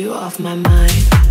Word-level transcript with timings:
You 0.00 0.12
off 0.12 0.40
my 0.40 0.56
mind. 0.56 1.29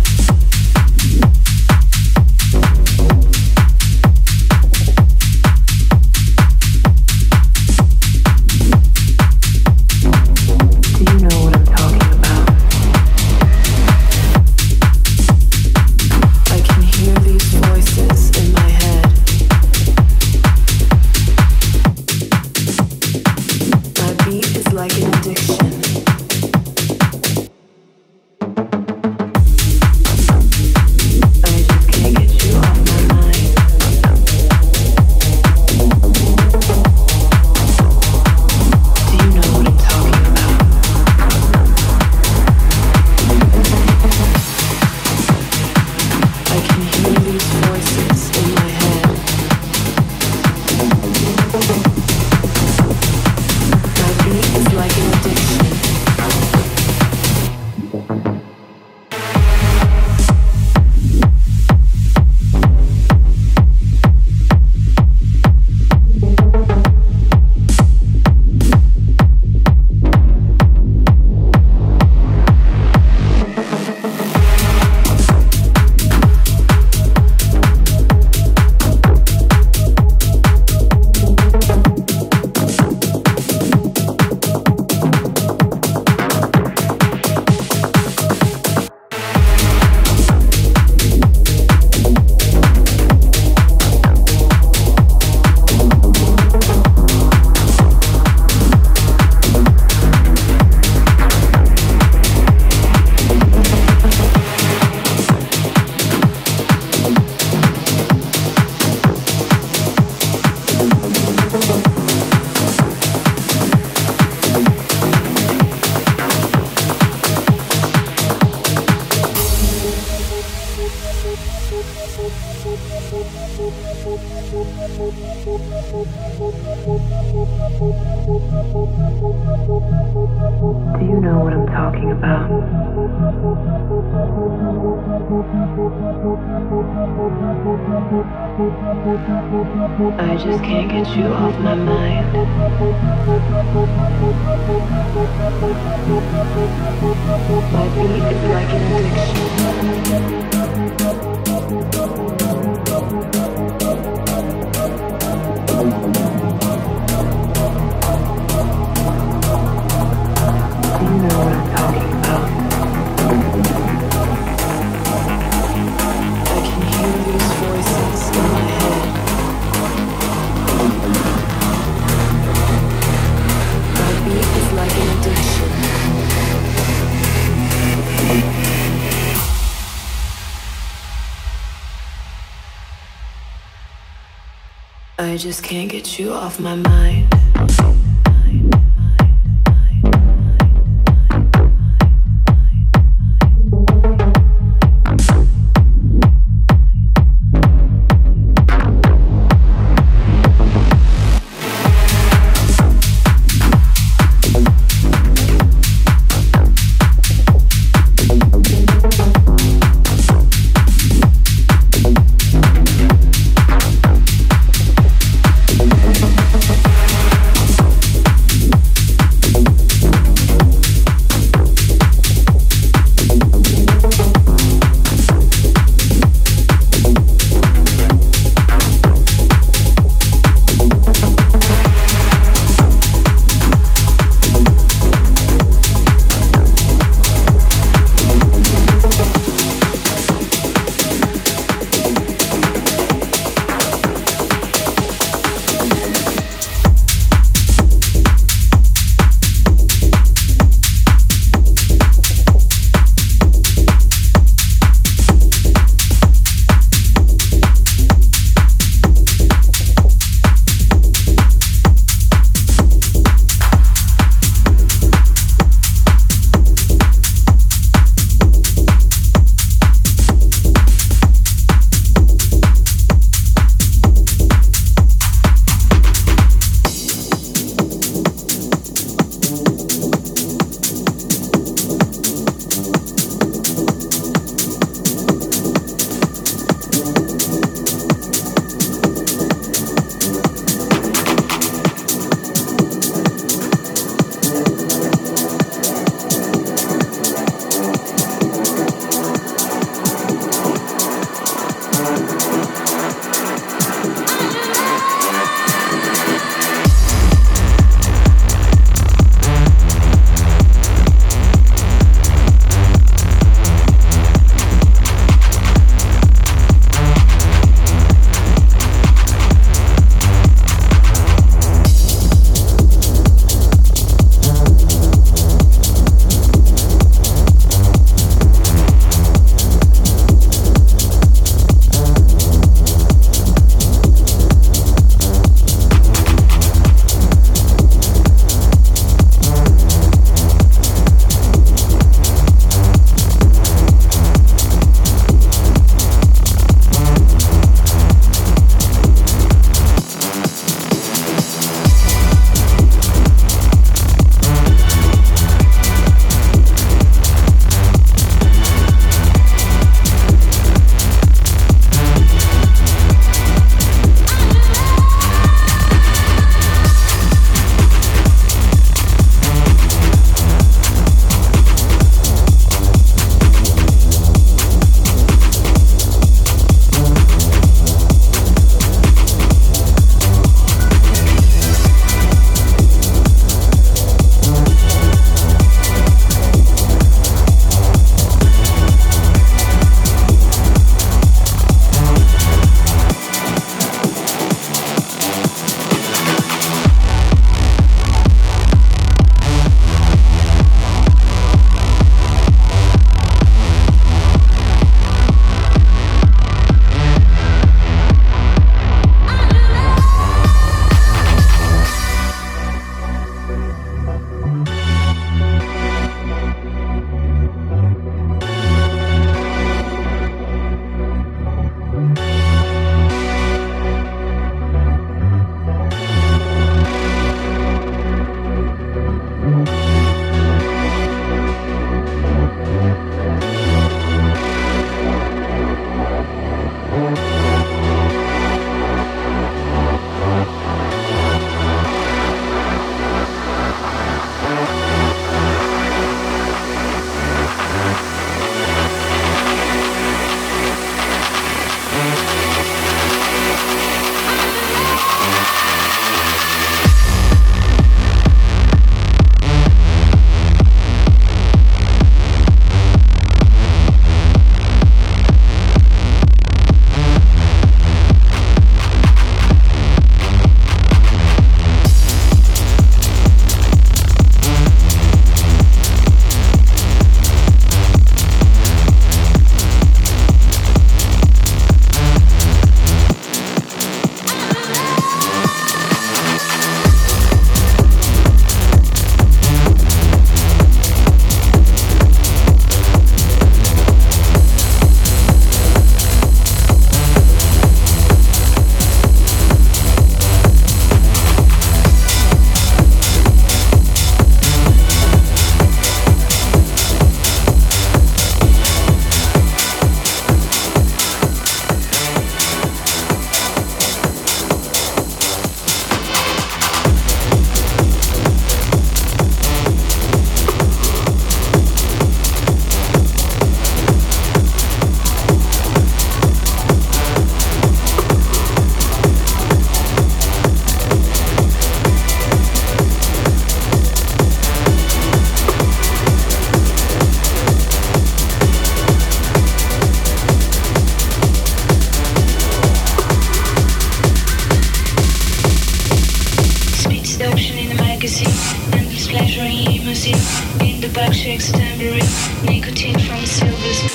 In 550.06 550.80
the 550.80 550.90
back 550.94 551.12
shakes 551.12 551.52
tambourine. 551.52 552.00
Nicotine 552.42 552.98
from 553.00 553.26
silver 553.26 553.89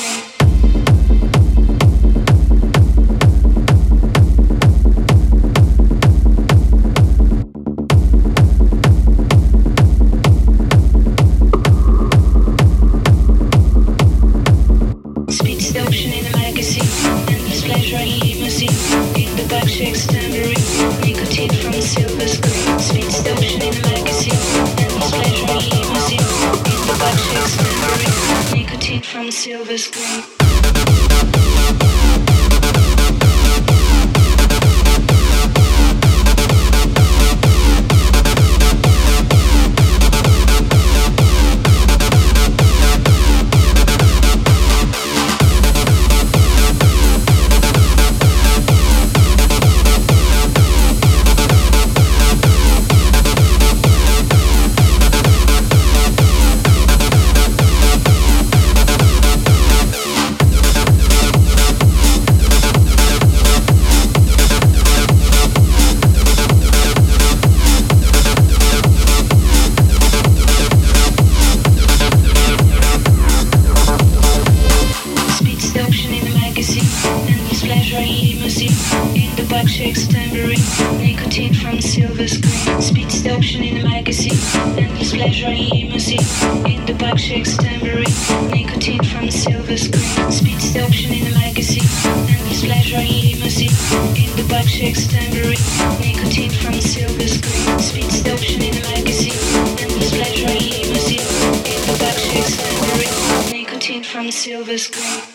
feel 104.55 104.63
this 104.63 104.89
way. 104.91 105.34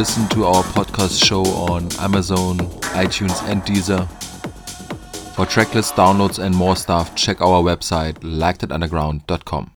Listen 0.00 0.26
to 0.30 0.46
our 0.46 0.62
podcast 0.62 1.22
show 1.22 1.42
on 1.42 1.82
Amazon, 1.98 2.56
iTunes, 2.96 3.46
and 3.46 3.60
Deezer. 3.64 4.08
For 5.34 5.44
tracklist 5.44 5.92
downloads 5.92 6.38
and 6.42 6.54
more 6.54 6.74
stuff, 6.74 7.14
check 7.14 7.42
our 7.42 7.62
website, 7.62 8.14
likethatunderground.com. 8.20 9.68